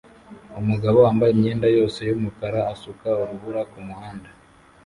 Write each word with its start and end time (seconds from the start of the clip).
Umugabo 0.61 0.97
wambaye 1.05 1.31
imyenda 1.33 1.67
yose 1.77 1.99
yumukara 2.09 2.59
asuka 2.73 3.09
urubura 3.21 3.61
kumuhanda 3.71 4.29